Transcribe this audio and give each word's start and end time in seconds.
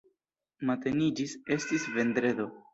Mateniĝis, 0.69 1.37
estis 1.59 1.89
vendredo. 2.01 2.53